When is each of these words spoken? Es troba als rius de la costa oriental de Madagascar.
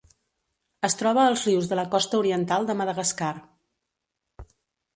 Es 0.89 0.95
troba 1.01 1.25
als 1.31 1.43
rius 1.49 1.69
de 1.73 1.77
la 1.79 1.85
costa 1.93 2.19
oriental 2.21 2.67
de 2.71 2.77
Madagascar. 2.81 3.33